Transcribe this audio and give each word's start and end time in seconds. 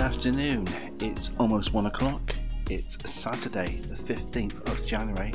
afternoon. 0.00 0.66
It's 1.00 1.30
almost 1.38 1.74
one 1.74 1.84
o'clock. 1.84 2.34
It's 2.70 2.96
Saturday, 3.10 3.80
the 3.86 3.94
15th 3.94 4.66
of 4.70 4.86
January 4.86 5.32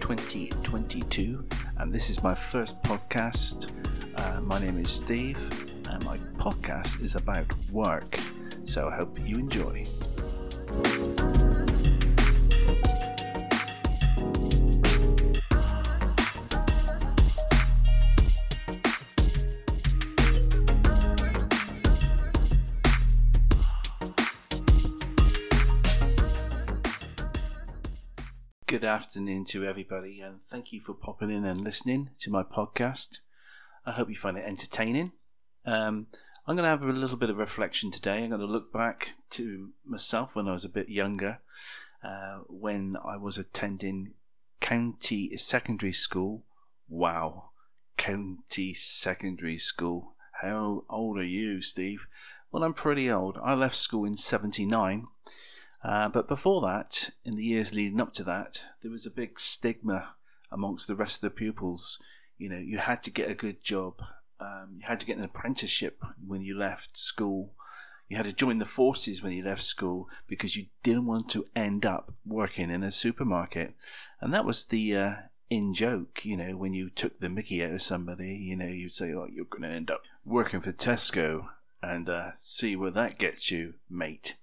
2022, 0.00 1.46
and 1.78 1.92
this 1.92 2.10
is 2.10 2.20
my 2.20 2.34
first 2.34 2.82
podcast. 2.82 3.70
Uh, 4.16 4.40
my 4.40 4.58
name 4.60 4.76
is 4.78 4.90
Steve, 4.90 5.70
and 5.88 6.04
my 6.04 6.18
podcast 6.36 7.00
is 7.00 7.14
about 7.14 7.46
work, 7.70 8.18
so 8.64 8.88
I 8.88 8.96
hope 8.96 9.20
you 9.20 9.36
enjoy. 9.36 9.84
Good 28.78 28.86
afternoon 28.86 29.44
to 29.46 29.64
everybody, 29.64 30.20
and 30.20 30.38
thank 30.48 30.72
you 30.72 30.80
for 30.80 30.94
popping 30.94 31.32
in 31.32 31.44
and 31.44 31.64
listening 31.64 32.10
to 32.20 32.30
my 32.30 32.44
podcast. 32.44 33.18
I 33.84 33.90
hope 33.90 34.08
you 34.08 34.14
find 34.14 34.38
it 34.38 34.44
entertaining. 34.44 35.10
Um, 35.66 36.06
I'm 36.46 36.54
going 36.54 36.62
to 36.62 36.68
have 36.68 36.84
a 36.84 36.92
little 36.92 37.16
bit 37.16 37.28
of 37.28 37.38
reflection 37.38 37.90
today. 37.90 38.22
I'm 38.22 38.28
going 38.28 38.40
to 38.40 38.46
look 38.46 38.72
back 38.72 39.16
to 39.30 39.70
myself 39.84 40.36
when 40.36 40.46
I 40.46 40.52
was 40.52 40.64
a 40.64 40.68
bit 40.68 40.88
younger, 40.88 41.40
uh, 42.04 42.42
when 42.46 42.96
I 43.04 43.16
was 43.16 43.36
attending 43.36 44.12
county 44.60 45.36
secondary 45.36 45.92
school. 45.92 46.44
Wow, 46.88 47.50
county 47.96 48.74
secondary 48.74 49.58
school. 49.58 50.14
How 50.40 50.84
old 50.88 51.18
are 51.18 51.24
you, 51.24 51.62
Steve? 51.62 52.06
Well, 52.52 52.62
I'm 52.62 52.74
pretty 52.74 53.10
old. 53.10 53.38
I 53.42 53.54
left 53.54 53.74
school 53.74 54.04
in 54.04 54.16
79 54.16 55.08
uh, 55.82 56.08
but 56.08 56.28
before 56.28 56.60
that, 56.62 57.10
in 57.24 57.36
the 57.36 57.44
years 57.44 57.74
leading 57.74 58.00
up 58.00 58.12
to 58.14 58.24
that, 58.24 58.64
there 58.82 58.90
was 58.90 59.06
a 59.06 59.10
big 59.10 59.38
stigma 59.38 60.14
amongst 60.50 60.88
the 60.88 60.96
rest 60.96 61.16
of 61.16 61.20
the 61.22 61.30
pupils. 61.30 62.00
You 62.36 62.48
know, 62.48 62.58
you 62.58 62.78
had 62.78 63.02
to 63.04 63.10
get 63.10 63.30
a 63.30 63.34
good 63.34 63.62
job. 63.62 64.00
Um, 64.40 64.76
you 64.78 64.86
had 64.86 65.00
to 65.00 65.06
get 65.06 65.18
an 65.18 65.24
apprenticeship 65.24 66.02
when 66.26 66.42
you 66.42 66.56
left 66.56 66.96
school. 66.96 67.52
You 68.08 68.16
had 68.16 68.26
to 68.26 68.32
join 68.32 68.58
the 68.58 68.64
forces 68.64 69.22
when 69.22 69.32
you 69.32 69.44
left 69.44 69.62
school 69.62 70.08
because 70.26 70.56
you 70.56 70.66
didn't 70.82 71.06
want 71.06 71.28
to 71.30 71.44
end 71.54 71.84
up 71.84 72.14
working 72.24 72.70
in 72.70 72.82
a 72.82 72.90
supermarket. 72.90 73.74
And 74.20 74.32
that 74.32 74.44
was 74.44 74.64
the 74.64 74.96
uh, 74.96 75.14
in 75.50 75.72
joke, 75.74 76.24
you 76.24 76.36
know, 76.36 76.56
when 76.56 76.74
you 76.74 76.90
took 76.90 77.20
the 77.20 77.28
mickey 77.28 77.62
out 77.64 77.72
of 77.72 77.82
somebody, 77.82 78.34
you 78.34 78.56
know, 78.56 78.66
you'd 78.66 78.94
say, 78.94 79.12
oh, 79.12 79.26
you're 79.30 79.44
going 79.44 79.62
to 79.62 79.68
end 79.68 79.90
up 79.90 80.02
working 80.24 80.60
for 80.60 80.72
Tesco 80.72 81.48
and 81.82 82.08
uh, 82.08 82.30
see 82.36 82.76
where 82.76 82.90
that 82.90 83.18
gets 83.18 83.50
you, 83.50 83.74
mate. 83.88 84.36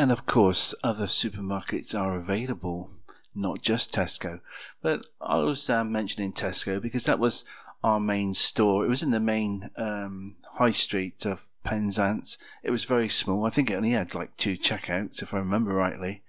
And 0.00 0.10
of 0.10 0.24
course, 0.24 0.74
other 0.82 1.04
supermarkets 1.04 1.94
are 1.94 2.16
available, 2.16 2.90
not 3.34 3.60
just 3.60 3.92
Tesco. 3.92 4.40
But 4.80 5.04
I 5.20 5.36
was 5.36 5.68
uh, 5.68 5.84
mentioning 5.84 6.32
Tesco 6.32 6.80
because 6.80 7.04
that 7.04 7.18
was 7.18 7.44
our 7.84 8.00
main 8.00 8.32
store. 8.32 8.86
It 8.86 8.88
was 8.88 9.02
in 9.02 9.10
the 9.10 9.20
main 9.20 9.68
um, 9.76 10.36
high 10.54 10.70
street 10.70 11.26
of 11.26 11.49
Penzance. 11.62 12.38
It 12.62 12.70
was 12.70 12.84
very 12.84 13.08
small. 13.08 13.44
I 13.44 13.50
think 13.50 13.70
it 13.70 13.74
only 13.74 13.90
had 13.92 14.14
like 14.14 14.36
two 14.36 14.56
checkouts, 14.56 15.22
if 15.22 15.34
I 15.34 15.38
remember 15.38 15.72
rightly. 15.72 16.22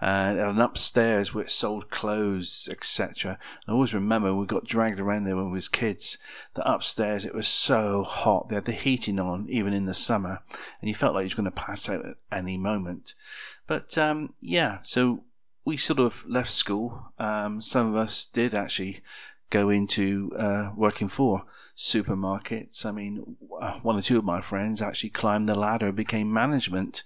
Uh, 0.00 0.34
and 0.38 0.60
upstairs 0.60 1.34
which 1.34 1.50
sold 1.50 1.90
clothes, 1.90 2.68
etc. 2.70 3.38
I 3.68 3.72
always 3.72 3.92
remember 3.92 4.34
we 4.34 4.46
got 4.46 4.64
dragged 4.64 4.98
around 4.98 5.24
there 5.24 5.36
when 5.36 5.50
we 5.50 5.58
was 5.58 5.68
kids. 5.68 6.16
That 6.54 6.70
upstairs 6.70 7.24
it 7.26 7.34
was 7.34 7.48
so 7.48 8.04
hot. 8.04 8.48
They 8.48 8.54
had 8.54 8.64
the 8.64 8.72
heating 8.72 9.20
on 9.20 9.46
even 9.50 9.74
in 9.74 9.84
the 9.84 9.94
summer, 9.94 10.40
and 10.80 10.88
you 10.88 10.94
felt 10.94 11.14
like 11.14 11.22
you 11.22 11.26
was 11.26 11.34
going 11.34 11.44
to 11.44 11.50
pass 11.50 11.88
out 11.88 12.06
at 12.06 12.16
any 12.32 12.56
moment. 12.56 13.14
But 13.66 13.98
um, 13.98 14.32
yeah, 14.40 14.78
so 14.82 15.24
we 15.64 15.76
sort 15.76 16.00
of 16.00 16.24
left 16.26 16.50
school. 16.50 17.12
Um, 17.18 17.60
some 17.60 17.88
of 17.88 17.96
us 17.96 18.24
did 18.24 18.54
actually 18.54 19.02
go 19.50 19.68
into 19.68 20.32
uh, 20.38 20.70
working 20.76 21.08
for 21.08 21.44
supermarkets. 21.76 22.86
I 22.86 22.92
mean, 22.92 23.36
one 23.82 23.96
or 23.96 24.02
two 24.02 24.18
of 24.18 24.24
my 24.24 24.40
friends 24.40 24.80
actually 24.80 25.10
climbed 25.10 25.48
the 25.48 25.54
ladder, 25.54 25.92
became 25.92 26.32
management. 26.32 27.02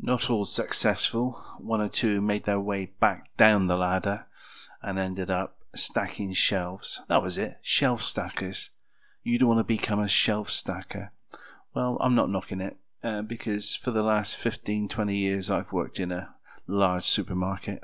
Not 0.00 0.30
all 0.30 0.44
successful. 0.44 1.42
One 1.58 1.80
or 1.80 1.88
two 1.88 2.20
made 2.20 2.44
their 2.44 2.60
way 2.60 2.92
back 3.00 3.36
down 3.36 3.66
the 3.66 3.76
ladder 3.76 4.26
and 4.82 4.98
ended 4.98 5.30
up 5.30 5.56
stacking 5.74 6.32
shelves. 6.34 7.00
That 7.08 7.22
was 7.22 7.38
it. 7.38 7.58
Shelf 7.62 8.02
stackers. 8.02 8.70
You 9.24 9.38
don't 9.38 9.48
want 9.48 9.60
to 9.60 9.64
become 9.64 10.00
a 10.00 10.08
shelf 10.08 10.50
stacker. 10.50 11.12
Well, 11.74 11.98
I'm 12.00 12.14
not 12.14 12.30
knocking 12.30 12.60
it 12.60 12.76
uh, 13.02 13.22
because 13.22 13.74
for 13.74 13.90
the 13.90 14.02
last 14.02 14.36
15, 14.36 14.88
20 14.88 15.16
years 15.16 15.50
I've 15.50 15.72
worked 15.72 15.98
in 15.98 16.12
a 16.12 16.34
large 16.66 17.04
supermarket 17.04 17.82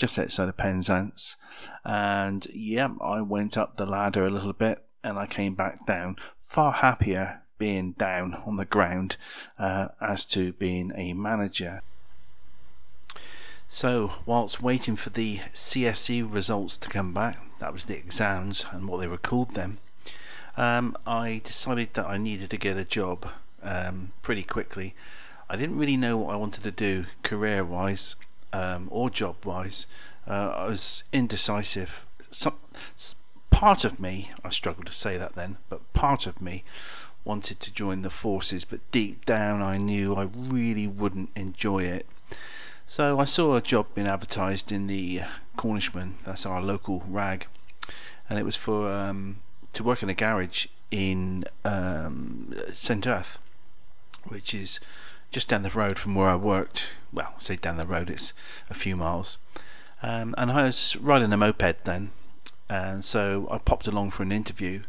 just 0.00 0.18
outside 0.18 0.48
of 0.48 0.56
Penzance. 0.56 1.36
And 1.84 2.46
yeah, 2.52 2.88
I 3.02 3.20
went 3.20 3.58
up 3.58 3.76
the 3.76 3.84
ladder 3.84 4.26
a 4.26 4.30
little 4.30 4.54
bit 4.54 4.82
and 5.04 5.18
I 5.18 5.26
came 5.26 5.54
back 5.54 5.86
down, 5.86 6.16
far 6.38 6.72
happier 6.72 7.42
being 7.58 7.92
down 7.92 8.34
on 8.46 8.56
the 8.56 8.64
ground 8.64 9.18
uh, 9.58 9.88
as 10.00 10.24
to 10.24 10.54
being 10.54 10.90
a 10.96 11.12
manager. 11.12 11.82
So, 13.68 14.14
whilst 14.26 14.62
waiting 14.62 14.96
for 14.96 15.10
the 15.10 15.40
CSE 15.52 16.32
results 16.32 16.78
to 16.78 16.88
come 16.88 17.12
back, 17.12 17.38
that 17.60 17.72
was 17.72 17.84
the 17.84 17.96
exams 17.96 18.64
and 18.72 18.88
what 18.88 19.00
they 19.00 19.06
were 19.06 19.18
called 19.18 19.54
then, 19.54 19.78
um, 20.56 20.96
I 21.06 21.42
decided 21.44 21.94
that 21.94 22.06
I 22.06 22.16
needed 22.16 22.50
to 22.50 22.56
get 22.56 22.78
a 22.78 22.84
job 22.84 23.28
um, 23.62 24.12
pretty 24.22 24.42
quickly. 24.42 24.94
I 25.48 25.56
didn't 25.56 25.78
really 25.78 25.96
know 25.96 26.16
what 26.16 26.32
I 26.32 26.36
wanted 26.36 26.64
to 26.64 26.70
do 26.70 27.04
career 27.22 27.64
wise 27.64 28.16
um, 28.52 28.88
or 28.90 29.10
job 29.10 29.44
wise. 29.44 29.86
Uh, 30.26 30.52
I 30.56 30.66
was 30.66 31.02
indecisive. 31.12 32.04
Some, 32.30 32.54
part 33.50 33.84
of 33.84 34.00
me, 34.00 34.30
I 34.44 34.50
struggled 34.50 34.86
to 34.86 34.92
say 34.92 35.16
that 35.18 35.34
then, 35.34 35.58
but 35.68 35.92
part 35.92 36.26
of 36.26 36.40
me 36.40 36.64
wanted 37.24 37.60
to 37.60 37.72
join 37.72 38.02
the 38.02 38.10
forces, 38.10 38.64
but 38.64 38.80
deep 38.90 39.26
down 39.26 39.60
I 39.60 39.76
knew 39.76 40.14
I 40.14 40.28
really 40.34 40.86
wouldn't 40.86 41.30
enjoy 41.36 41.84
it. 41.84 42.06
So 42.86 43.20
I 43.20 43.24
saw 43.24 43.54
a 43.54 43.60
job 43.60 43.86
being 43.94 44.08
advertised 44.08 44.72
in 44.72 44.86
the 44.86 45.22
Cornishman, 45.56 46.16
that's 46.24 46.46
our 46.46 46.62
local 46.62 47.04
rag, 47.06 47.46
and 48.28 48.38
it 48.38 48.44
was 48.44 48.56
for 48.56 48.90
um, 48.90 49.36
to 49.74 49.84
work 49.84 50.02
in 50.02 50.08
a 50.08 50.14
garage 50.14 50.66
in 50.90 51.44
um, 51.64 52.54
St 52.72 53.04
Erth, 53.04 53.36
which 54.24 54.54
is 54.54 54.80
just 55.30 55.48
down 55.48 55.62
the 55.62 55.70
road 55.70 55.98
from 55.98 56.14
where 56.14 56.28
I 56.28 56.36
worked. 56.36 56.88
Well, 57.12 57.34
say 57.38 57.56
down 57.56 57.76
the 57.76 57.86
road, 57.86 58.10
it's 58.10 58.32
a 58.68 58.74
few 58.74 58.96
miles. 58.96 59.38
Um, 60.02 60.34
and 60.38 60.50
I 60.50 60.62
was 60.64 60.96
riding 60.96 61.32
a 61.32 61.36
moped 61.36 61.84
then, 61.84 62.10
and 62.68 63.04
so 63.04 63.46
I 63.50 63.58
popped 63.58 63.86
along 63.86 64.10
for 64.10 64.22
an 64.22 64.32
interview, 64.32 64.82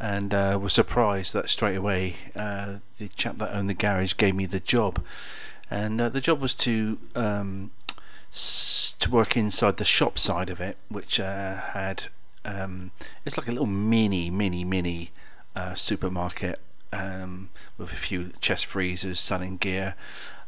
and 0.00 0.34
uh, 0.34 0.58
was 0.60 0.72
surprised 0.72 1.32
that 1.32 1.48
straight 1.48 1.76
away 1.76 2.16
uh, 2.34 2.76
the 2.98 3.08
chap 3.08 3.38
that 3.38 3.54
owned 3.54 3.68
the 3.70 3.74
garage 3.74 4.14
gave 4.16 4.34
me 4.34 4.46
the 4.46 4.60
job, 4.60 5.04
and 5.70 6.00
uh, 6.00 6.08
the 6.08 6.20
job 6.20 6.40
was 6.40 6.54
to 6.56 6.98
um, 7.14 7.70
s- 8.32 8.96
to 8.98 9.10
work 9.10 9.36
inside 9.36 9.76
the 9.76 9.84
shop 9.84 10.18
side 10.18 10.50
of 10.50 10.60
it, 10.60 10.76
which 10.88 11.20
uh, 11.20 11.56
had 11.56 12.08
um, 12.44 12.90
it's 13.24 13.38
like 13.38 13.46
a 13.48 13.52
little 13.52 13.66
mini, 13.66 14.28
mini, 14.30 14.64
mini 14.64 15.12
uh, 15.54 15.74
supermarket 15.74 16.58
um, 16.92 17.50
with 17.76 17.92
a 17.92 17.96
few 17.96 18.30
chest 18.40 18.66
freezers 18.66 19.20
selling 19.20 19.56
gear. 19.56 19.94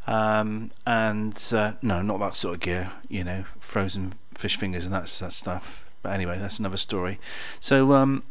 Um, 0.07 0.71
and 0.87 1.39
uh, 1.53 1.73
no, 1.83 2.03
not 2.03 2.19
that 2.21 2.35
sort 2.35 2.55
of 2.55 2.61
gear, 2.61 2.93
you 3.09 3.25
know, 3.25 3.45
frozen 3.59 4.15
fish 4.35 4.57
fingers 4.57 4.85
and 4.85 4.95
that, 4.95 5.07
that 5.07 5.33
stuff. 5.33 5.89
But 6.03 6.13
anyway, 6.13 6.39
that's 6.39 6.59
another 6.59 6.79
story. 6.79 7.21
So, 7.61 7.93
um, 7.93 8.23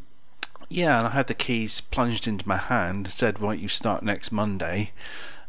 yeah, 0.69 0.97
and 0.97 1.07
I 1.07 1.11
had 1.11 1.27
the 1.27 1.33
keys 1.33 1.81
plunged 1.81 2.27
into 2.27 2.47
my 2.47 2.57
hand, 2.57 3.11
said, 3.11 3.39
right, 3.39 3.57
you 3.59 3.67
start 3.67 4.03
next 4.03 4.31
Monday. 4.31 4.91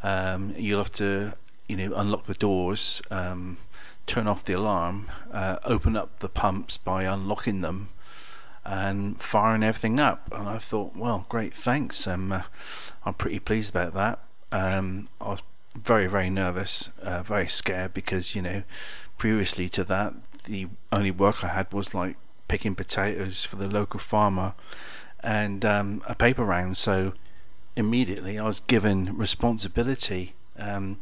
Um, 0.03 0.55
you'll 0.57 0.79
have 0.79 0.93
to, 0.93 1.35
you 1.69 1.77
know, 1.77 1.95
unlock 1.95 2.27
the 2.27 2.35
doors, 2.35 3.03
um, 3.11 3.59
turn 4.07 4.27
off 4.27 4.45
the 4.45 4.55
alarm, 4.55 5.09
uh, 5.33 5.57
open 5.65 5.97
up 5.97 6.19
the 6.21 6.29
pumps 6.29 6.77
by 6.77 7.05
unlocking 7.05 7.61
them, 7.61 7.89
and 8.65 9.21
firing 9.21 9.63
everything 9.63 9.99
up. 9.99 10.29
And 10.33 10.49
I 10.49 10.59
thought, 10.59 10.97
well, 10.97 11.27
great, 11.29 11.55
thanks. 11.55 12.07
Um, 12.07 12.33
uh, 12.33 12.43
I'm 13.05 13.15
pretty 13.15 13.39
pleased 13.39 13.75
about 13.75 13.95
that. 13.95 14.19
Um, 14.53 15.09
I 15.21 15.29
was 15.31 15.43
very, 15.77 16.07
very 16.07 16.31
nervous, 16.31 16.91
uh, 17.03 17.23
very 17.23 17.49
scared 17.49 17.95
because, 17.95 18.35
you 18.35 18.43
know, 18.43 18.63
previously 19.19 19.69
to 19.71 19.85
that, 19.85 20.15
the 20.45 20.69
only 20.91 21.11
work 21.11 21.45
I 21.45 21.49
had 21.49 21.73
was 21.73 21.95
like 21.95 22.17
picking 22.49 22.75
potatoes 22.75 23.45
for 23.45 23.57
the 23.57 23.69
local 23.69 24.01
farmer 24.01 24.55
and 25.23 25.65
um, 25.65 26.03
a 26.07 26.15
paper 26.15 26.45
round. 26.45 26.77
So 26.77 27.13
immediately 27.77 28.39
I 28.39 28.45
was 28.45 28.61
given 28.61 29.17
responsibility, 29.17 30.35
um, 30.59 30.99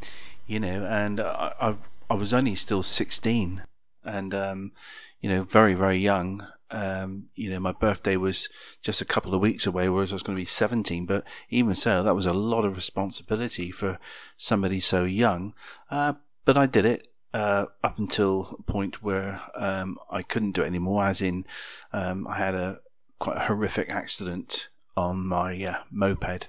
you 0.46 0.60
know, 0.60 0.84
and 0.84 1.20
I, 1.20 1.52
I, 1.60 1.74
I 2.10 2.14
was 2.14 2.32
only 2.32 2.54
still 2.54 2.82
16 2.82 3.62
and, 4.04 4.34
um, 4.34 4.72
you 5.20 5.30
know, 5.30 5.42
very, 5.42 5.74
very 5.74 5.98
young 5.98 6.46
Um, 6.70 7.28
you 7.34 7.50
know, 7.50 7.60
my 7.60 7.72
birthday 7.72 8.16
was 8.16 8.48
just 8.82 9.00
a 9.00 9.06
couple 9.06 9.34
of 9.34 9.40
weeks 9.40 9.66
away, 9.66 9.88
whereas 9.88 10.12
I 10.12 10.16
was 10.16 10.22
going 10.22 10.36
to 10.36 10.40
be 10.40 10.46
17. 10.46 11.06
But 11.06 11.24
even 11.50 11.74
so, 11.74 12.02
that 12.02 12.14
was 12.14 12.26
a 12.26 12.32
lot 12.32 12.64
of 12.64 12.76
responsibility 12.76 13.70
for 13.70 13.98
somebody 14.36 14.80
so 14.80 15.04
young. 15.04 15.54
Uh, 15.90 16.14
but 16.44 16.56
I 16.56 16.66
did 16.66 16.84
it. 16.84 17.08
Uh, 17.34 17.66
up 17.84 17.98
until 17.98 18.56
a 18.58 18.62
point 18.62 19.02
where 19.02 19.42
um, 19.54 19.98
I 20.10 20.22
couldn't 20.22 20.52
do 20.52 20.62
it 20.62 20.66
anymore, 20.66 21.04
as 21.04 21.20
in 21.20 21.44
um, 21.92 22.26
I 22.26 22.38
had 22.38 22.54
a 22.54 22.80
quite 23.18 23.36
a 23.36 23.40
horrific 23.40 23.92
accident 23.92 24.68
on 24.96 25.26
my 25.26 25.62
uh, 25.62 25.78
moped 25.90 26.48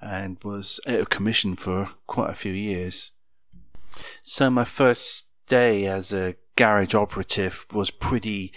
and 0.00 0.42
was 0.44 0.80
out 0.86 1.00
of 1.00 1.10
commission 1.10 1.56
for 1.56 1.90
quite 2.06 2.30
a 2.30 2.34
few 2.34 2.52
years. 2.52 3.10
So 4.22 4.50
my 4.50 4.64
first 4.64 5.26
day 5.46 5.86
as 5.86 6.12
a 6.12 6.36
garage 6.56 6.94
operative 6.94 7.66
was 7.72 7.90
pretty 7.90 8.52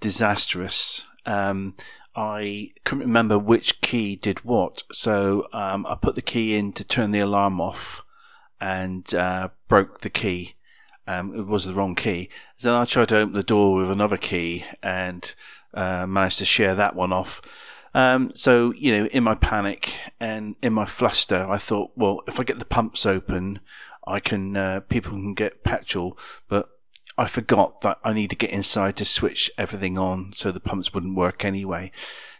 disastrous. 0.00 1.04
Um, 1.24 1.74
I 2.14 2.72
couldn't 2.84 3.04
remember 3.04 3.38
which 3.38 3.80
key 3.80 4.16
did 4.16 4.44
what, 4.44 4.82
so 4.92 5.46
um, 5.52 5.84
I 5.86 5.94
put 5.94 6.14
the 6.14 6.22
key 6.22 6.56
in 6.56 6.72
to 6.72 6.84
turn 6.84 7.10
the 7.10 7.20
alarm 7.20 7.60
off 7.60 8.02
and 8.60 9.14
uh, 9.14 9.50
broke 9.68 10.00
the 10.00 10.10
key. 10.10 10.54
Um, 11.06 11.34
it 11.34 11.46
was 11.46 11.66
the 11.66 11.74
wrong 11.74 11.94
key. 11.94 12.30
Then 12.60 12.74
I 12.74 12.84
tried 12.84 13.10
to 13.10 13.18
open 13.18 13.34
the 13.34 13.42
door 13.42 13.76
with 13.76 13.90
another 13.90 14.16
key 14.16 14.64
and 14.82 15.34
uh, 15.74 16.06
managed 16.06 16.38
to 16.38 16.44
share 16.44 16.74
that 16.74 16.96
one 16.96 17.12
off. 17.12 17.42
Um, 17.94 18.32
so, 18.34 18.72
you 18.74 18.96
know, 18.96 19.06
in 19.06 19.22
my 19.22 19.34
panic 19.34 19.92
and 20.18 20.56
in 20.62 20.72
my 20.72 20.84
fluster, 20.86 21.46
I 21.48 21.58
thought, 21.58 21.92
well, 21.96 22.22
if 22.26 22.40
I 22.40 22.44
get 22.44 22.58
the 22.58 22.64
pumps 22.64 23.06
open, 23.06 23.60
I 24.06 24.20
can, 24.20 24.56
uh, 24.56 24.80
people 24.80 25.12
can 25.12 25.34
get 25.34 25.64
petrol, 25.64 26.18
but 26.48 26.68
I 27.18 27.26
forgot 27.26 27.80
that 27.80 27.98
I 28.04 28.12
need 28.12 28.30
to 28.30 28.36
get 28.36 28.50
inside 28.50 28.96
to 28.96 29.04
switch 29.04 29.50
everything 29.56 29.96
on 29.96 30.32
so 30.32 30.52
the 30.52 30.60
pumps 30.60 30.92
wouldn't 30.92 31.16
work 31.16 31.44
anyway. 31.44 31.90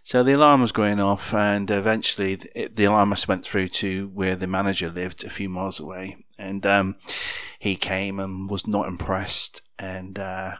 So 0.06 0.22
the 0.22 0.34
alarm 0.34 0.60
was 0.60 0.70
going 0.70 1.00
off, 1.00 1.34
and 1.34 1.68
eventually 1.68 2.36
the 2.36 2.84
alarm 2.84 3.08
must 3.08 3.26
went 3.26 3.44
through 3.44 3.70
to 3.70 4.06
where 4.14 4.36
the 4.36 4.46
manager 4.46 4.88
lived, 4.88 5.24
a 5.24 5.30
few 5.30 5.48
miles 5.48 5.80
away, 5.80 6.24
and 6.38 6.64
um, 6.64 6.94
he 7.58 7.74
came 7.74 8.20
and 8.20 8.48
was 8.48 8.68
not 8.68 8.86
impressed. 8.86 9.62
And 9.80 10.16
uh, 10.16 10.58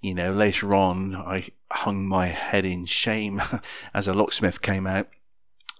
you 0.00 0.14
know, 0.14 0.32
later 0.32 0.72
on, 0.72 1.16
I 1.16 1.48
hung 1.72 2.06
my 2.06 2.28
head 2.28 2.64
in 2.64 2.86
shame 2.86 3.42
as 3.94 4.06
a 4.06 4.14
locksmith 4.14 4.62
came 4.62 4.86
out 4.86 5.08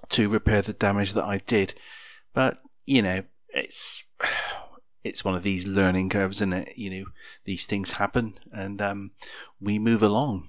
to 0.09 0.29
repair 0.29 0.63
the 0.63 0.73
damage 0.73 1.13
that 1.13 1.25
I 1.25 1.39
did. 1.39 1.75
But 2.35 2.61
you 2.87 3.03
know, 3.03 3.23
it's 3.51 4.03
it's 5.07 5.25
one 5.25 5.35
of 5.35 5.43
these 5.43 5.67
learning 5.67 6.11
curves, 6.11 6.41
it? 6.41 6.77
You 6.77 6.91
know, 6.91 7.05
these 7.45 7.67
things 7.67 7.93
happen, 7.93 8.35
and 8.53 8.81
um, 8.83 9.11
we 9.61 9.79
move 9.79 10.03
along. 10.03 10.49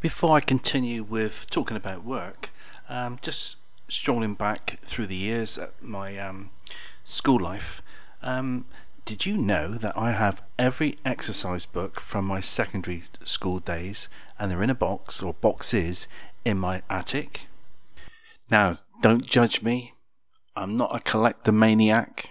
Before 0.00 0.36
I 0.36 0.40
continue 0.40 1.02
with 1.02 1.48
talking 1.50 1.76
about 1.76 2.04
work, 2.04 2.50
um, 2.88 3.18
just 3.22 3.56
strolling 3.88 4.34
back 4.34 4.78
through 4.82 5.06
the 5.06 5.16
years 5.16 5.58
at 5.58 5.82
my 5.82 6.16
um, 6.18 6.50
school 7.04 7.40
life, 7.40 7.82
um, 8.22 8.66
did 9.04 9.26
you 9.26 9.36
know 9.36 9.74
that 9.74 9.96
I 9.96 10.12
have 10.12 10.42
every 10.58 10.96
exercise 11.04 11.66
book 11.66 12.00
from 12.00 12.24
my 12.24 12.40
secondary 12.40 13.02
school 13.24 13.58
days 13.58 14.08
and 14.38 14.50
they're 14.50 14.62
in 14.62 14.70
a 14.70 14.74
box 14.74 15.22
or 15.22 15.34
boxes 15.34 16.06
in 16.44 16.58
my 16.58 16.82
attic? 16.88 17.42
Now, 18.50 18.74
don't 19.02 19.24
judge 19.24 19.62
me. 19.62 19.94
I'm 20.54 20.76
not 20.76 20.94
a 20.94 21.00
collector 21.00 21.52
maniac. 21.52 22.30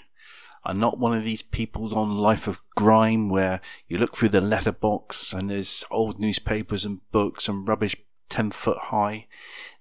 I'm 0.69 0.79
not 0.79 0.99
one 0.99 1.17
of 1.17 1.23
these 1.23 1.41
people's 1.41 1.93
on 1.93 2.15
Life 2.15 2.47
of 2.47 2.61
Grime 2.75 3.27
where 3.27 3.59
you 3.87 3.97
look 3.97 4.15
through 4.15 4.29
the 4.29 4.39
letterbox 4.39 5.33
and 5.33 5.49
there's 5.49 5.83
old 5.89 6.19
newspapers 6.19 6.85
and 6.85 6.99
books 7.11 7.47
and 7.47 7.67
rubbish 7.67 7.95
10 8.29 8.51
foot 8.51 8.77
high. 8.77 9.25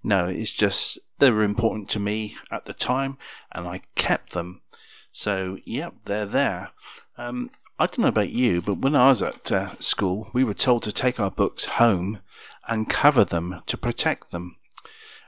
No, 0.02 0.28
it's 0.28 0.50
just 0.50 0.98
they 1.18 1.30
were 1.30 1.44
important 1.44 1.90
to 1.90 2.00
me 2.00 2.38
at 2.50 2.64
the 2.64 2.72
time 2.72 3.18
and 3.52 3.68
I 3.68 3.82
kept 3.96 4.32
them. 4.32 4.62
So, 5.12 5.58
yep, 5.66 5.92
they're 6.06 6.24
there. 6.24 6.70
Um, 7.18 7.50
I 7.78 7.84
don't 7.84 7.98
know 7.98 8.08
about 8.08 8.30
you, 8.30 8.62
but 8.62 8.78
when 8.78 8.96
I 8.96 9.10
was 9.10 9.22
at 9.22 9.52
uh, 9.52 9.78
school, 9.78 10.30
we 10.32 10.42
were 10.42 10.54
told 10.54 10.84
to 10.84 10.92
take 10.92 11.20
our 11.20 11.30
books 11.30 11.66
home 11.66 12.20
and 12.66 12.88
cover 12.88 13.26
them 13.26 13.60
to 13.66 13.76
protect 13.76 14.30
them. 14.30 14.56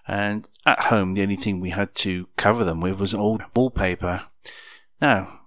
And 0.08 0.48
at 0.64 0.84
home, 0.84 1.12
the 1.12 1.22
only 1.22 1.36
thing 1.36 1.60
we 1.60 1.70
had 1.70 1.94
to 1.96 2.28
cover 2.38 2.64
them 2.64 2.80
with 2.80 2.98
was 2.98 3.12
old 3.12 3.42
wallpaper. 3.54 4.22
Now, 5.02 5.39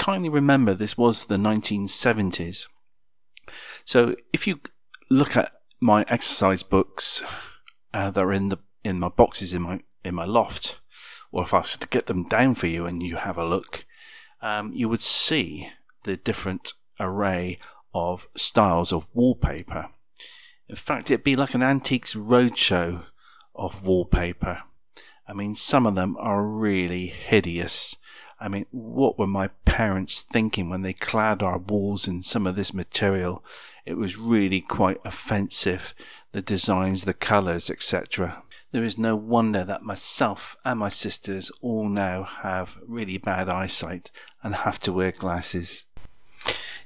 kindly 0.00 0.30
remember 0.30 0.72
this 0.72 0.96
was 0.96 1.26
the 1.26 1.36
1970s. 1.36 2.68
So 3.84 4.16
if 4.32 4.46
you 4.46 4.60
look 5.10 5.36
at 5.36 5.52
my 5.78 6.06
exercise 6.08 6.62
books 6.62 7.22
uh, 7.92 8.10
that 8.10 8.24
are 8.24 8.32
in 8.32 8.48
the 8.48 8.58
in 8.82 8.98
my 8.98 9.08
boxes 9.08 9.52
in 9.52 9.60
my 9.60 9.80
in 10.02 10.14
my 10.14 10.24
loft, 10.24 10.80
or 11.30 11.44
if 11.44 11.52
I 11.52 11.58
was 11.58 11.76
to 11.76 11.86
get 11.86 12.06
them 12.06 12.26
down 12.26 12.54
for 12.54 12.66
you 12.66 12.86
and 12.86 13.02
you 13.02 13.16
have 13.16 13.36
a 13.36 13.44
look, 13.44 13.84
um, 14.40 14.72
you 14.72 14.88
would 14.88 15.02
see 15.02 15.68
the 16.04 16.16
different 16.16 16.72
array 16.98 17.58
of 17.92 18.26
styles 18.34 18.92
of 18.92 19.06
wallpaper. 19.12 19.90
In 20.66 20.76
fact, 20.76 21.10
it'd 21.10 21.24
be 21.24 21.36
like 21.36 21.52
an 21.52 21.62
antiques 21.62 22.14
roadshow 22.14 23.04
of 23.54 23.84
wallpaper. 23.84 24.62
I 25.28 25.34
mean, 25.34 25.54
some 25.54 25.84
of 25.86 25.94
them 25.94 26.16
are 26.18 26.42
really 26.42 27.08
hideous. 27.08 27.96
I 28.40 28.48
mean, 28.48 28.64
what 28.70 29.18
were 29.18 29.26
my 29.26 29.48
parents 29.66 30.20
thinking 30.20 30.70
when 30.70 30.80
they 30.80 30.94
clad 30.94 31.42
our 31.42 31.58
walls 31.58 32.08
in 32.08 32.22
some 32.22 32.46
of 32.46 32.56
this 32.56 32.72
material? 32.72 33.44
It 33.84 33.98
was 33.98 34.16
really 34.16 34.62
quite 34.62 35.00
offensive. 35.04 35.94
The 36.32 36.40
designs, 36.40 37.04
the 37.04 37.12
colours, 37.12 37.68
etc. 37.68 38.42
There 38.72 38.84
is 38.84 38.96
no 38.96 39.14
wonder 39.14 39.62
that 39.64 39.82
myself 39.82 40.56
and 40.64 40.78
my 40.78 40.88
sisters 40.88 41.50
all 41.60 41.88
now 41.88 42.22
have 42.22 42.78
really 42.86 43.18
bad 43.18 43.48
eyesight 43.48 44.10
and 44.42 44.54
have 44.54 44.80
to 44.80 44.92
wear 44.92 45.12
glasses. 45.12 45.84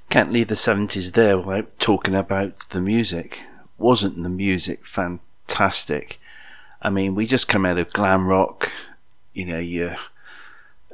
Can't 0.09 0.33
leave 0.33 0.47
the 0.47 0.55
70s 0.55 1.13
there 1.13 1.37
without 1.37 1.79
talking 1.79 2.15
about 2.15 2.69
the 2.69 2.81
music. 2.81 3.39
Wasn't 3.77 4.21
the 4.23 4.29
music 4.29 4.85
fantastic? 4.85 6.19
I 6.81 6.89
mean, 6.89 7.15
we 7.15 7.25
just 7.25 7.47
come 7.47 7.65
out 7.65 7.77
of 7.77 7.93
glam 7.93 8.27
rock, 8.27 8.71
you 9.33 9.45
know, 9.45 9.59
your 9.59 9.97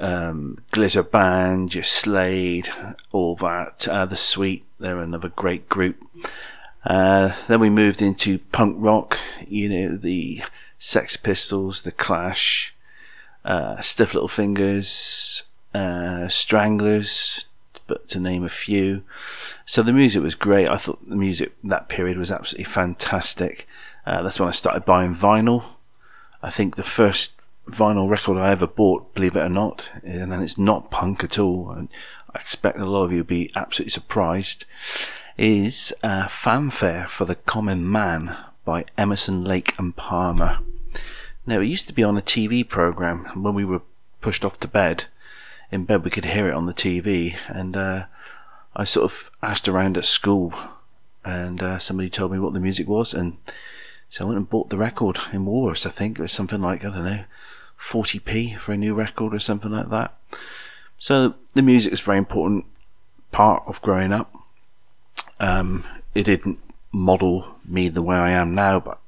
um, 0.02 0.58
Glitter 0.72 1.04
Band, 1.04 1.76
your 1.76 1.84
Slade, 1.84 2.70
all 3.12 3.36
that. 3.36 3.88
Uh, 3.88 4.06
the 4.06 4.18
Sweet, 4.18 4.66
they're 4.80 5.00
another 5.00 5.30
great 5.30 5.70
group. 5.70 5.98
Uh, 6.84 7.34
then 7.48 7.60
we 7.60 7.70
moved 7.70 8.02
into 8.02 8.40
punk 8.52 8.76
rock, 8.80 9.20
you 9.48 9.70
know, 9.70 9.96
the 9.96 10.42
Sex 10.80 11.16
Pistols, 11.16 11.84
the 11.84 11.92
Clash, 11.92 12.76
uh, 13.46 13.80
Stiff 13.82 14.14
Little 14.14 14.28
Fingers, 14.28 15.44
uh, 15.74 16.28
Stranglers, 16.28 17.46
but 17.88 18.08
to 18.10 18.20
name 18.20 18.44
a 18.44 18.50
few. 18.50 19.04
So 19.66 19.84
the 19.84 19.94
music 19.94 20.24
was 20.24 20.36
great. 20.36 20.70
I 20.70 20.78
thought 20.78 21.08
the 21.08 21.16
music 21.16 21.54
that 21.64 21.90
period 21.90 22.18
was 22.18 22.32
absolutely 22.32 22.66
fantastic. 22.66 23.68
Uh, 24.06 24.24
that's 24.24 24.40
when 24.40 24.50
I 24.50 24.54
started 24.54 24.86
buying 24.86 25.14
vinyl. 25.14 25.64
I 26.42 26.50
think 26.50 26.76
the 26.76 26.84
first 26.84 27.34
vinyl 27.68 28.10
record 28.10 28.38
I 28.38 28.52
ever 28.52 28.68
bought, 28.68 29.14
believe 29.14 29.36
it 29.36 29.42
or 29.42 29.50
not, 29.50 29.90
and 30.04 30.34
it's 30.44 30.58
not 30.58 30.92
punk 30.92 31.24
at 31.24 31.40
all. 31.40 31.72
And 31.72 31.90
I 32.34 32.40
expect 32.40 32.78
a 32.78 32.86
lot 32.86 33.04
of 33.04 33.12
you 33.12 33.20
will 33.20 33.26
be 33.26 33.52
absolutely 33.56 33.92
surprised. 33.92 34.66
Is 35.38 35.94
uh, 36.04 36.28
Fanfare 36.28 37.08
for 37.08 37.26
the 37.26 37.36
Common 37.36 37.90
Man 37.90 38.36
by 38.66 38.86
Emerson, 38.98 39.44
Lake 39.44 39.74
and 39.80 39.96
Palmer. 39.96 40.60
Now, 41.48 41.60
it 41.60 41.66
used 41.66 41.88
to 41.88 41.94
be 41.94 42.04
on 42.04 42.18
a 42.18 42.22
TV 42.22 42.68
program, 42.68 43.26
and 43.28 43.44
when 43.44 43.56
we 43.56 43.66
were 43.66 43.82
pushed 44.20 44.46
off 44.46 44.60
to 44.60 44.68
bed, 44.68 45.06
in 45.72 45.86
bed 45.86 46.04
we 46.04 46.12
could 46.12 46.26
hear 46.26 46.50
it 46.50 46.54
on 46.54 46.68
the 46.68 46.74
TV, 46.74 47.36
and 47.48 47.76
uh, 47.76 48.06
I 48.76 48.84
sort 48.84 49.06
of 49.06 49.32
asked 49.42 49.68
around 49.68 49.98
at 49.98 50.06
school, 50.06 50.54
and 51.26 51.62
uh, 51.64 51.80
somebody 51.80 52.10
told 52.10 52.32
me 52.32 52.40
what 52.40 52.54
the 52.54 52.60
music 52.60 52.88
was, 52.88 53.14
and 53.14 53.38
so 54.10 54.26
I 54.26 54.28
went 54.28 54.38
and 54.38 54.50
bought 54.50 54.70
the 54.70 54.78
record 54.78 55.20
in 55.32 55.46
Woolworths, 55.46 55.86
I 55.86 55.90
think. 55.90 56.20
It 56.20 56.22
was 56.22 56.32
something 56.32 56.62
like, 56.62 56.86
I 56.86 56.90
don't 56.90 57.06
know, 57.06 57.24
40p 57.82 58.58
for 58.58 58.72
a 58.72 58.78
new 58.78 58.94
record 58.94 59.34
or 59.34 59.40
something 59.40 59.72
like 59.72 59.90
that. 59.90 60.16
So 61.00 61.34
the 61.56 61.64
music 61.64 61.92
is 61.94 62.02
a 62.02 62.04
very 62.04 62.20
important 62.20 62.66
part 63.32 63.64
of 63.66 63.82
growing 63.82 64.14
up. 64.14 64.34
Um, 65.40 65.84
it 66.14 66.24
didn't 66.24 66.60
model 66.92 67.56
me 67.66 67.90
the 67.90 68.04
way 68.04 68.16
I 68.16 68.30
am 68.30 68.54
now, 68.54 68.80
but 68.80 69.00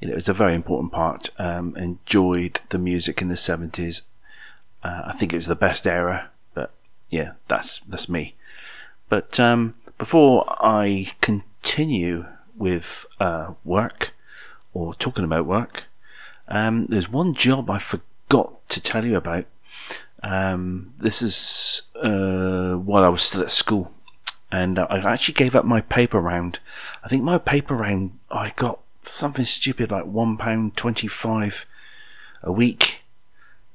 it 0.00 0.14
was 0.14 0.28
a 0.28 0.32
very 0.32 0.54
important 0.54 0.92
part. 0.92 1.28
Um, 1.38 1.76
enjoyed 1.76 2.60
the 2.70 2.78
music 2.78 3.20
in 3.20 3.28
the 3.28 3.34
70s. 3.34 4.02
Uh, 4.82 5.02
I 5.06 5.12
think 5.12 5.32
it's 5.34 5.46
the 5.46 5.54
best 5.54 5.86
era, 5.86 6.30
but 6.54 6.72
yeah, 7.10 7.32
that's 7.48 7.80
that's 7.80 8.08
me. 8.08 8.34
But 9.08 9.38
um, 9.38 9.74
before 9.98 10.44
I 10.48 11.12
continue 11.20 12.26
with 12.56 13.04
uh, 13.20 13.52
work 13.64 14.14
or 14.72 14.94
talking 14.94 15.24
about 15.24 15.46
work, 15.46 15.84
um, 16.48 16.86
there's 16.86 17.08
one 17.08 17.34
job 17.34 17.70
I 17.70 17.78
forgot 17.78 18.68
to 18.68 18.80
tell 18.80 19.04
you 19.04 19.16
about. 19.16 19.46
Um, 20.22 20.94
this 20.98 21.22
is 21.22 21.82
uh, 21.96 22.74
while 22.74 23.04
I 23.04 23.08
was 23.08 23.22
still 23.22 23.42
at 23.42 23.50
school, 23.50 23.92
and 24.50 24.78
I 24.78 24.98
actually 25.12 25.34
gave 25.34 25.54
up 25.54 25.64
my 25.64 25.80
paper 25.80 26.20
round. 26.20 26.58
I 27.04 27.08
think 27.08 27.22
my 27.22 27.38
paper 27.38 27.74
round 27.74 28.18
I 28.30 28.52
got 28.56 28.80
something 29.02 29.44
stupid 29.44 29.90
like 29.90 30.06
one 30.06 30.36
pound 30.36 30.76
twenty 30.76 31.06
five 31.06 31.66
a 32.42 32.52
week. 32.52 33.02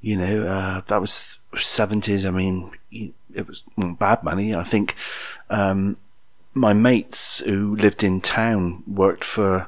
You 0.01 0.18
know, 0.18 0.48
uh, 0.48 0.82
that 0.88 1.00
was 1.00 1.38
seventies. 1.58 2.25
I 2.25 2.32
mean, 2.32 2.72
it 2.92 3.48
was 3.48 3.63
bad 3.78 4.24
money. 4.24 4.56
I 4.56 4.63
think 4.63 4.96
um, 5.50 5.98
my 6.54 6.74
mates 6.74 7.40
who 7.40 7.75
lived 7.75 8.04
in 8.04 8.22
town 8.22 8.84
worked 8.88 9.24
for 9.24 9.68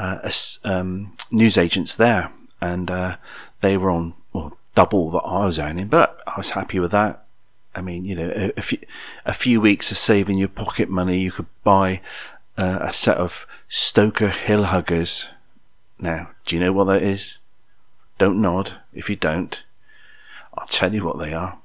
uh, 0.00 0.30
um, 0.64 1.12
news 1.30 1.58
agents 1.58 1.94
there, 1.96 2.32
and 2.60 2.90
uh, 2.90 3.16
they 3.60 3.76
were 3.76 3.90
on 3.90 4.14
well 4.32 4.56
double 4.74 5.10
that 5.10 5.18
I 5.18 5.44
was 5.44 5.58
earning, 5.58 5.88
but 5.88 6.20
I 6.26 6.34
was 6.38 6.50
happy 6.50 6.80
with 6.80 6.92
that. 6.92 7.24
I 7.74 7.82
mean, 7.82 8.04
you 8.06 8.16
know, 8.16 8.32
a, 8.34 8.52
a, 8.56 8.62
few, 8.62 8.78
a 9.26 9.34
few 9.34 9.60
weeks 9.60 9.90
of 9.90 9.98
saving 9.98 10.38
your 10.38 10.48
pocket 10.48 10.88
money, 10.88 11.18
you 11.18 11.30
could 11.30 11.46
buy 11.62 12.00
uh, 12.56 12.78
a 12.80 12.92
set 12.92 13.18
of 13.18 13.46
Stoker 13.68 14.28
Hill 14.28 14.64
Huggers. 14.64 15.26
Now, 15.98 16.30
do 16.46 16.56
you 16.56 16.60
know 16.60 16.72
what 16.72 16.84
that 16.84 17.02
is? 17.02 17.38
Don't 18.16 18.40
nod 18.40 18.72
if 18.94 19.10
you 19.10 19.16
don't. 19.16 19.62
I'll 20.56 20.66
tell 20.66 20.94
you 20.94 21.04
what 21.04 21.18
they 21.18 21.34
are. 21.34 21.58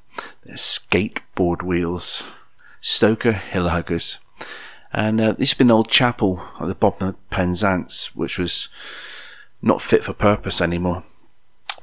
They're 0.43 0.57
skateboard 0.57 1.63
wheels. 1.63 2.25
Stoker 2.81 3.31
Hill 3.31 3.69
Huggers. 3.69 4.19
And 4.95 5.19
uh, 5.19 5.33
this 5.33 5.49
has 5.49 5.57
been 5.57 5.67
an 5.67 5.71
old 5.71 5.89
chapel 5.89 6.41
at 6.57 6.69
the 6.69 6.73
bottom 6.73 7.09
of 7.09 7.29
Penzance, 7.29 8.15
which 8.15 8.39
was 8.39 8.69
not 9.61 9.81
fit 9.81 10.05
for 10.05 10.13
purpose 10.13 10.61
anymore. 10.61 11.03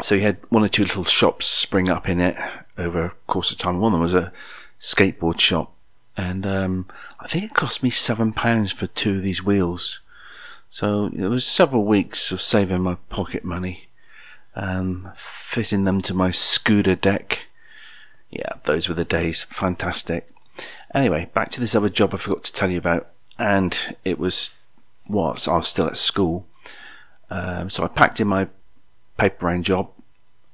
So 0.01 0.15
he 0.15 0.23
had 0.23 0.39
one 0.49 0.65
or 0.65 0.69
two 0.69 0.85
little 0.85 1.05
shops 1.05 1.45
spring 1.45 1.91
up 1.91 2.09
in 2.09 2.23
it 2.23 2.37
over 2.79 3.05
a 3.05 3.15
course 3.27 3.53
of 3.53 3.59
time. 3.59 3.81
One 3.81 3.93
of 3.93 3.97
them 3.97 4.01
was 4.03 4.15
a 4.15 4.33
skateboard 4.81 5.39
shop, 5.39 5.75
and 6.17 6.47
um, 6.47 6.87
I 7.21 7.29
think 7.29 7.45
it 7.45 7.53
cost 7.53 7.83
me 7.83 7.91
seven 7.91 8.33
pounds 8.33 8.73
for 8.73 8.87
two 8.87 9.17
of 9.17 9.23
these 9.23 9.45
wheels. 9.45 10.01
So 10.71 11.11
it 11.13 11.29
was 11.29 11.45
several 11.45 11.85
weeks 11.85 12.33
of 12.33 12.41
saving 12.41 12.81
my 12.81 12.95
pocket 13.11 13.45
money, 13.45 13.91
um, 14.57 15.13
fitting 15.17 15.85
them 15.85 16.01
to 16.01 16.15
my 16.15 16.31
scooter 16.31 16.95
deck. 16.95 17.45
Yeah, 18.31 18.55
those 18.65 18.89
were 18.89 18.95
the 18.95 19.05
days. 19.05 19.45
Fantastic. 19.45 20.32
Anyway, 20.95 21.31
back 21.33 21.51
to 21.51 21.61
this 21.61 21.75
other 21.75 21.89
job 21.89 22.13
I 22.13 22.19
forgot 22.19 22.45
to 22.45 22.53
tell 22.53 22.71
you 22.71 22.79
about, 22.79 23.09
and 23.39 23.97
it 24.05 24.19
was 24.19 24.51
what 25.07 25.49
I 25.49 25.57
was 25.57 25.69
still 25.69 25.87
at 25.87 25.97
school. 25.97 26.47
Um, 27.31 27.71
so 27.71 27.85
I 27.85 27.89
packed 27.89 28.21
in 28.21 28.29
my 28.29 28.49
paper 29.17 29.47
round 29.47 29.65
job, 29.65 29.91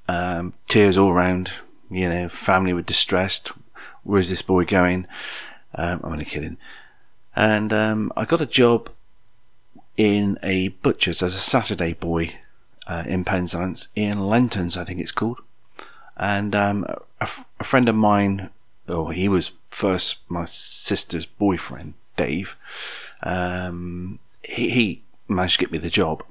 um, 0.07 0.55
tears 0.69 0.97
all 0.97 1.13
round. 1.13 1.51
You 1.91 2.09
know, 2.09 2.29
family 2.29 2.73
were 2.73 2.83
distressed. 2.83 3.53
Where's 4.05 4.29
this 4.29 4.43
boy 4.43 4.65
going? 4.65 5.07
Um, 5.75 6.01
I'm 6.05 6.13
only 6.13 6.25
kidding. 6.25 6.57
And 7.35 7.73
um, 7.73 8.13
I 8.17 8.25
got 8.25 8.41
a 8.41 8.47
job 8.47 8.91
in 9.97 10.39
a 10.43 10.69
butcher's 10.69 11.23
as 11.23 11.35
a 11.35 11.39
Saturday 11.39 11.93
boy 11.95 12.35
uh, 12.87 13.05
in 13.07 13.25
Penzance, 13.25 13.89
in 13.95 14.19
Lentons, 14.19 14.77
I 14.77 14.85
think 14.85 15.01
it's 15.01 15.13
called. 15.13 15.41
And 16.17 16.55
um, 16.55 16.85
a, 16.85 17.03
f- 17.23 17.47
a 17.61 17.65
friend 17.65 17.89
of 17.89 17.95
mine 17.95 18.51
oh, 18.89 19.09
he 19.09 19.29
was 19.29 19.53
first 19.69 20.19
my 20.29 20.45
sister's 20.45 21.27
boyfriend, 21.27 21.95
Dave. 22.17 22.57
Um, 23.23 24.19
he, 24.43 24.71
he, 24.71 25.03
managed 25.31 25.59
to 25.59 25.65
get 25.67 25.71
me 25.71 25.77
the 25.77 25.91
job. 25.91 26.25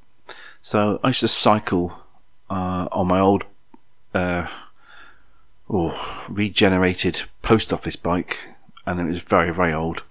So 0.60 1.00
I 1.04 1.10
used 1.10 1.20
to 1.20 1.28
cycle 1.28 2.00
uh, 2.50 2.88
on 2.92 3.08
my 3.08 3.20
old, 3.20 3.44
uh, 4.16 4.48
oh, 5.70 6.26
regenerated 6.28 7.22
post 7.44 7.72
office 7.72 7.96
bike, 7.96 8.50
and 8.88 9.00
it 9.00 9.06
was 9.06 9.22
very, 9.22 9.54
very 9.54 9.72
old, 9.72 10.02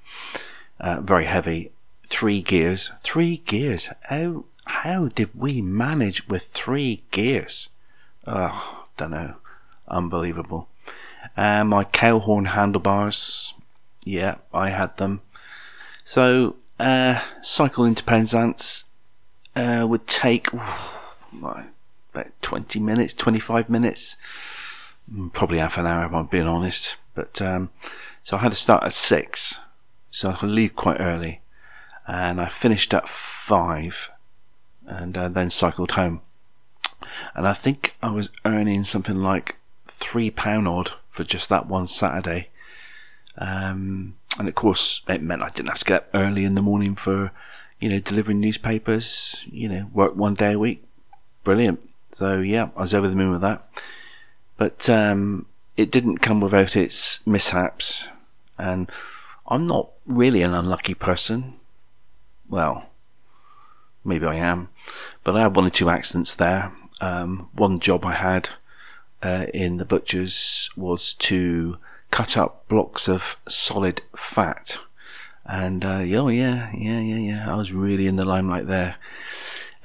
uh, 0.78 1.00
very 1.00 1.24
heavy. 1.24 1.72
Three 2.08 2.42
gears, 2.42 2.92
three 3.02 3.38
gears. 3.38 3.90
How 4.02 4.44
how 4.66 5.08
did 5.08 5.30
we 5.34 5.62
manage 5.62 6.28
with 6.28 6.44
three 6.44 7.02
gears? 7.10 7.70
Oh, 8.26 8.86
don't 8.96 9.10
know. 9.10 9.36
Unbelievable. 9.88 10.68
Uh, 11.36 11.64
my 11.64 11.84
Cowhorn 11.84 12.46
handlebars, 12.46 13.54
yeah, 14.04 14.36
I 14.54 14.70
had 14.70 14.96
them. 14.96 15.20
So, 16.04 16.56
uh, 16.78 17.20
cycle 17.42 17.84
into 17.84 18.04
Penzance 18.04 18.84
uh, 19.54 19.86
would 19.88 20.06
take 20.06 20.52
ooh, 20.54 20.60
about 22.12 22.30
20 22.42 22.80
minutes, 22.80 23.12
25 23.14 23.68
minutes, 23.68 24.16
mm, 25.12 25.32
probably 25.32 25.58
half 25.58 25.78
an 25.78 25.86
hour 25.86 26.06
if 26.06 26.12
I'm 26.12 26.26
being 26.26 26.46
honest. 26.46 26.96
But 27.14 27.40
um, 27.42 27.70
so 28.22 28.36
I 28.36 28.40
had 28.40 28.52
to 28.52 28.56
start 28.56 28.84
at 28.84 28.92
six, 28.92 29.60
so 30.10 30.30
I 30.30 30.36
could 30.36 30.50
leave 30.50 30.76
quite 30.76 31.00
early, 31.00 31.40
and 32.06 32.40
I 32.40 32.48
finished 32.48 32.94
at 32.94 33.08
five, 33.08 34.10
and 34.86 35.16
uh, 35.16 35.28
then 35.28 35.50
cycled 35.50 35.92
home. 35.92 36.20
And 37.34 37.46
I 37.46 37.52
think 37.52 37.94
I 38.02 38.10
was 38.10 38.30
earning 38.44 38.84
something 38.84 39.22
like 39.22 39.56
three 39.86 40.30
pound 40.30 40.68
odd 40.68 40.92
for 41.16 41.24
just 41.24 41.48
that 41.48 41.66
one 41.66 41.86
Saturday. 41.86 42.50
Um, 43.38 44.16
and 44.38 44.48
of 44.48 44.54
course, 44.54 45.00
it 45.08 45.22
meant 45.22 45.42
I 45.42 45.48
didn't 45.48 45.70
have 45.70 45.78
to 45.78 45.84
get 45.84 46.02
up 46.02 46.08
early 46.12 46.44
in 46.44 46.54
the 46.54 46.62
morning 46.62 46.94
for, 46.94 47.32
you 47.80 47.88
know, 47.88 48.00
delivering 48.00 48.38
newspapers. 48.38 49.44
You 49.50 49.68
know, 49.70 49.90
work 49.94 50.14
one 50.14 50.34
day 50.34 50.52
a 50.52 50.58
week. 50.58 50.84
Brilliant. 51.42 51.80
So 52.12 52.40
yeah, 52.40 52.68
I 52.76 52.82
was 52.82 52.94
over 52.94 53.08
the 53.08 53.16
moon 53.16 53.32
with 53.32 53.40
that. 53.40 53.66
But 54.58 54.88
um, 54.90 55.46
it 55.76 55.90
didn't 55.90 56.18
come 56.18 56.40
without 56.40 56.76
its 56.76 57.26
mishaps, 57.26 58.08
and 58.58 58.90
I'm 59.46 59.66
not 59.66 59.90
really 60.06 60.42
an 60.42 60.54
unlucky 60.54 60.94
person. 60.94 61.54
Well, 62.48 62.90
maybe 64.04 64.26
I 64.26 64.36
am, 64.36 64.68
but 65.24 65.36
I 65.36 65.40
had 65.40 65.56
one 65.56 65.66
or 65.66 65.70
two 65.70 65.90
accidents 65.90 66.34
there. 66.34 66.72
Um, 67.00 67.48
one 67.52 67.80
job 67.80 68.06
I 68.06 68.14
had 68.14 68.50
uh, 69.22 69.46
in 69.54 69.78
the 69.78 69.84
butchers 69.84 70.70
was 70.76 71.14
to 71.14 71.78
cut 72.10 72.36
up 72.36 72.68
blocks 72.68 73.08
of 73.08 73.36
solid 73.48 74.02
fat. 74.14 74.78
And 75.44 75.84
uh, 75.84 76.02
oh 76.18 76.28
yeah, 76.28 76.70
yeah, 76.74 77.00
yeah, 77.00 77.18
yeah, 77.18 77.52
I 77.52 77.56
was 77.56 77.72
really 77.72 78.06
in 78.06 78.16
the 78.16 78.24
limelight 78.24 78.66
there. 78.66 78.96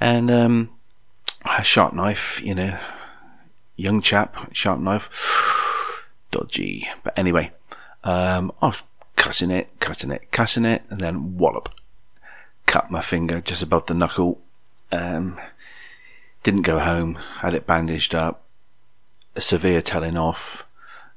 And 0.00 0.30
um, 0.30 0.70
a 1.44 1.62
sharp 1.62 1.94
knife, 1.94 2.40
you 2.42 2.54
know, 2.54 2.78
young 3.76 4.00
chap, 4.00 4.52
sharp 4.52 4.80
knife, 4.80 6.08
dodgy. 6.30 6.88
But 7.04 7.16
anyway, 7.18 7.52
um, 8.02 8.52
I 8.60 8.66
was 8.66 8.82
cutting 9.16 9.50
it, 9.50 9.68
cutting 9.78 10.10
it, 10.10 10.32
cutting 10.32 10.64
it, 10.64 10.82
and 10.88 11.00
then 11.00 11.36
wallop, 11.36 11.68
cut 12.66 12.90
my 12.90 13.00
finger 13.00 13.40
just 13.40 13.62
above 13.62 13.86
the 13.86 13.94
knuckle. 13.94 14.40
Um, 14.90 15.40
didn't 16.42 16.62
go 16.62 16.80
home, 16.80 17.14
had 17.14 17.54
it 17.54 17.66
bandaged 17.66 18.14
up, 18.14 18.42
a 19.34 19.40
severe 19.40 19.82
telling 19.82 20.16
off, 20.16 20.66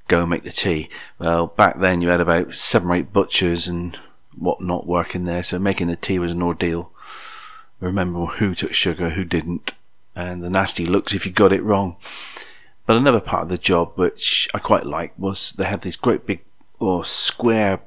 go 0.08 0.26
make 0.26 0.44
the 0.44 0.52
tea. 0.52 0.90
Well, 1.20 1.48
back 1.48 1.80
then 1.80 2.02
you 2.02 2.10
had 2.10 2.22
about 2.22 2.54
seven 2.54 2.90
or 2.90 2.96
eight 2.96 3.14
butchers 3.14 3.68
and 3.68 3.98
whatnot 4.38 4.86
working 4.86 5.26
there, 5.26 5.44
so 5.44 5.60
making 5.60 5.88
the 5.88 5.96
tea 5.96 6.20
was 6.20 6.34
an 6.34 6.42
ordeal. 6.42 6.92
Remember 7.80 8.26
who 8.26 8.56
took 8.56 8.74
sugar, 8.74 9.12
who 9.12 9.26
didn't, 9.26 9.74
and 10.16 10.42
the 10.42 10.50
nasty 10.50 10.86
looks 10.86 11.14
if 11.14 11.26
you 11.26 11.32
got 11.32 11.54
it 11.54 11.64
wrong. 11.64 11.98
But 12.86 12.98
another 12.98 13.20
part 13.20 13.44
of 13.44 13.50
the 13.50 13.58
job 13.58 13.94
which 13.96 14.48
I 14.54 14.60
quite 14.60 14.86
liked 14.86 15.20
was 15.20 15.54
they 15.54 15.66
had 15.66 15.82
these 15.82 15.96
great 15.96 16.26
big 16.26 16.42
or 16.80 17.04
square 17.04 17.80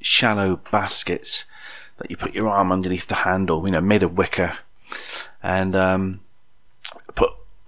shallow 0.00 0.60
baskets 0.70 1.44
that 1.98 2.10
you 2.10 2.16
put 2.16 2.34
your 2.34 2.48
arm 2.48 2.72
underneath 2.72 3.06
the 3.06 3.16
handle, 3.16 3.64
you 3.66 3.72
know, 3.72 3.80
made 3.80 4.02
of 4.02 4.16
wicker, 4.16 4.58
and 5.42 5.74
um, 5.74 6.20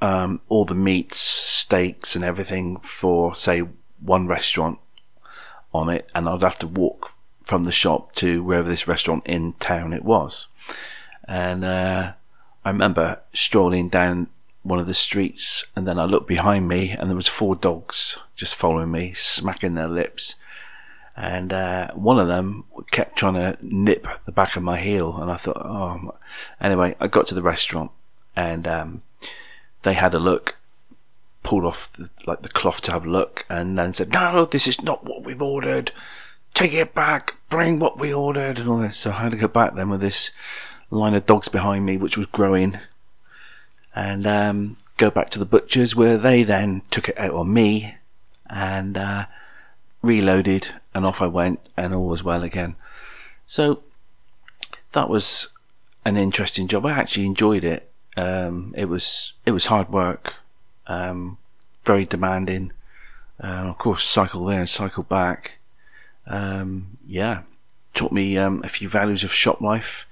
um, 0.01 0.41
all 0.49 0.65
the 0.65 0.75
meats, 0.75 1.19
steaks, 1.19 2.17
and 2.17 2.25
everything 2.25 2.79
for, 2.79 3.35
say, 3.35 3.63
one 4.01 4.27
restaurant 4.27 4.79
on 5.75 5.89
it, 5.89 6.11
and 6.15 6.29
I'd 6.29 6.43
have 6.43 6.59
to 6.61 6.67
walk 6.67 7.13
from 7.45 7.65
the 7.65 7.73
shop 7.73 8.13
to 8.15 8.43
wherever 8.43 8.69
this 8.69 8.87
restaurant 8.87 9.27
in 9.27 9.55
town 9.55 9.93
it 9.93 10.05
was. 10.05 10.49
And 11.27 11.65
uh, 11.65 12.13
I 12.65 12.71
remember 12.71 13.21
strolling 13.33 13.89
down 13.89 14.29
one 14.63 14.79
of 14.79 14.87
the 14.87 14.95
streets, 14.95 15.65
and 15.75 15.87
then 15.87 15.99
I 15.99 16.05
looked 16.05 16.29
behind 16.29 16.69
me, 16.69 16.91
and 16.91 17.09
there 17.09 17.17
was 17.17 17.29
four 17.29 17.57
dogs 17.57 18.19
just 18.37 18.55
following 18.55 18.91
me, 18.91 19.13
smacking 19.15 19.75
their 19.75 19.89
lips. 19.89 20.35
And 21.17 21.53
uh, 21.53 21.91
one 21.95 22.21
of 22.21 22.29
them 22.29 22.65
kept 22.91 23.17
trying 23.19 23.35
to 23.35 23.59
nip 23.61 24.07
the 24.25 24.33
back 24.33 24.57
of 24.57 24.63
my 24.63 24.79
heel, 24.79 25.21
and 25.21 25.31
I 25.31 25.37
thought, 25.37 25.57
oh. 25.57 26.15
Anyway, 26.61 26.95
I 27.01 27.09
got 27.09 27.27
to 27.29 27.35
the 27.35 27.43
restaurant, 27.43 27.91
and 28.37 28.69
um, 28.69 29.03
they 29.89 29.95
had 29.95 30.15
a 30.15 30.19
look, 30.19 30.57
pulled 31.43 31.65
off 31.65 31.91
the, 31.95 32.11
like 32.27 32.43
the 32.43 32.51
cloth 32.51 32.83
to 32.83 32.93
have 32.93 33.07
a 33.07 33.11
look, 33.11 33.47
and 33.49 33.79
then 33.79 33.95
said, 33.95 34.13
"No, 34.13 34.45
this 34.45 34.67
is 34.67 34.83
not 34.83 35.05
what 35.05 35.25
we've 35.25 35.41
ordered. 35.41 35.93
Take 36.53 36.75
it 36.75 36.95
back. 36.95 37.35
Bring 37.49 37.79
what 37.79 37.99
we 37.99 38.13
ordered." 38.13 38.59
And 38.59 38.69
all 38.69 38.77
this. 38.77 38.99
So 38.99 39.11
I 39.11 39.15
had 39.15 39.31
to 39.31 39.39
go 39.39 39.49
back 39.49 39.75
then 39.75 39.89
with 39.89 40.03
this 40.03 40.31
line 40.91 41.15
of 41.15 41.25
dogs 41.25 41.49
behind 41.49 41.87
me, 41.87 41.97
which 41.97 42.19
was 42.19 42.27
growing, 42.27 42.79
and 43.95 44.27
um, 44.27 44.77
go 44.99 45.11
back 45.11 45.31
to 45.31 45.39
the 45.39 45.47
butchers, 45.47 45.97
where 45.97 46.19
they 46.19 46.43
then 46.43 46.83
took 46.91 47.09
it 47.09 47.19
out 47.19 47.33
on 47.33 47.53
me, 47.53 47.95
and 48.51 48.99
uh, 48.99 49.25
reloaded, 50.03 50.69
and 50.95 51.07
off 51.07 51.23
I 51.23 51.29
went, 51.29 51.61
and 51.79 51.95
all 51.95 52.07
was 52.07 52.23
well 52.23 52.43
again. 52.43 52.77
So 53.47 53.83
that 54.93 55.09
was 55.09 55.49
an 56.05 56.19
interesting 56.19 56.69
job. 56.69 56.85
I 56.85 56.93
actually 56.93 57.25
enjoyed 57.25 57.65
it. 57.65 57.88
Um, 58.19 58.75
it 58.77 58.87
was 58.87 59.35
it 59.47 59.53
was 59.53 59.67
hard 59.67 59.91
work, 59.91 60.35
um, 60.89 61.39
very 61.85 62.05
demanding. 62.05 62.73
Uh, 63.41 63.71
of 63.71 63.79
course, 63.79 64.05
cycle 64.05 64.45
there 64.45 64.67
cycle 64.67 65.05
back. 65.05 65.59
Um, 66.27 66.99
yeah, 67.07 67.43
taught 67.95 68.11
me 68.11 68.37
um, 68.37 68.63
a 68.65 68.69
few 68.69 68.89
values 68.89 69.23
of 69.23 69.33
shop 69.33 69.61
life. 69.61 70.05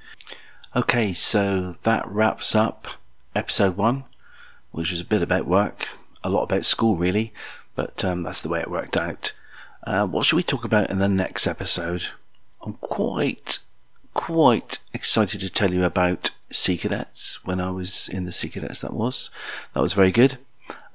Okay, 0.77 1.15
so 1.15 1.75
that 1.83 2.07
wraps 2.07 2.55
up 2.55 2.87
episode 3.35 3.77
one, 3.77 4.05
which 4.71 4.93
was 4.93 5.01
a 5.01 5.05
bit 5.05 5.23
about 5.23 5.47
work, 5.47 5.89
a 6.23 6.31
lot 6.31 6.45
about 6.45 6.65
school 6.65 6.95
really, 6.97 7.33
but 7.75 8.05
um, 8.05 8.23
that's 8.23 8.41
the 8.41 8.49
way 8.49 8.61
it 8.61 8.71
worked 8.71 8.97
out. 8.97 9.33
Uh, 9.85 10.07
what 10.07 10.27
should 10.27 10.37
we 10.37 10.45
talk 10.45 10.65
about 10.65 10.91
in 10.91 10.99
the 10.99 11.09
next 11.09 11.47
episode? 11.47 12.05
I'm 12.63 12.75
quite, 12.75 13.59
quite 14.17 14.79
excited 14.95 15.41
to 15.41 15.51
tell 15.51 15.73
you 15.73 15.85
about 15.85 16.31
Sea 16.51 16.79
Cadets 16.79 17.45
when 17.45 17.61
I 17.61 17.71
was 17.71 18.09
in 18.09 18.25
the 18.25 18.33
Sea 18.33 18.49
Cadets. 18.49 18.81
That 18.81 18.95
was 18.95 19.31
that 19.75 19.83
was 19.83 19.93
very 19.93 20.11
good. 20.11 20.39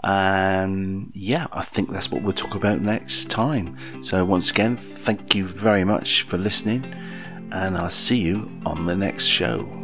And 0.04 1.12
yeah, 1.14 1.46
I 1.54 1.64
think 1.64 1.92
that's 1.92 2.10
what 2.10 2.24
we'll 2.24 2.34
talk 2.34 2.56
about 2.56 2.82
next 2.82 3.30
time. 3.30 3.78
So 4.04 4.26
once 4.26 4.50
again, 4.50 4.76
thank 4.76 5.36
you 5.36 5.46
very 5.46 5.84
much 5.84 6.24
for 6.24 6.38
listening, 6.38 6.84
and 7.52 7.78
I'll 7.78 7.92
see 7.92 8.18
you 8.18 8.50
on 8.66 8.88
the 8.88 8.96
next 8.96 9.26
show. 9.26 9.81